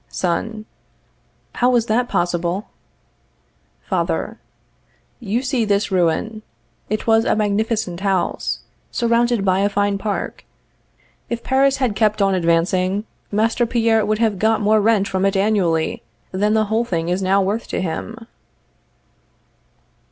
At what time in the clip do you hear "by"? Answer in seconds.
9.45-9.59